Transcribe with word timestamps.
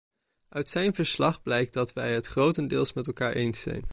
Uit 0.49 0.69
zijn 0.69 0.93
verslag 0.95 1.41
blijkt 1.41 1.73
dat 1.73 1.93
wij 1.93 2.13
het 2.13 2.25
grotendeels 2.27 2.93
met 2.93 3.07
elkaar 3.07 3.33
eens 3.33 3.61
zijn. 3.61 3.83